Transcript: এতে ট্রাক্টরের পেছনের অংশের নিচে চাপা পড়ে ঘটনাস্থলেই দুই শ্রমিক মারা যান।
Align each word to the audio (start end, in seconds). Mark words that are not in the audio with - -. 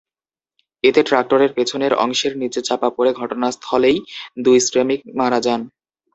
এতে 0.83 1.01
ট্রাক্টরের 1.03 1.51
পেছনের 1.53 1.93
অংশের 2.03 2.33
নিচে 2.37 2.59
চাপা 2.61 2.89
পড়ে 2.89 3.11
ঘটনাস্থলেই 3.13 3.97
দুই 4.37 4.57
শ্রমিক 4.67 5.01
মারা 5.19 5.39
যান। 5.45 5.61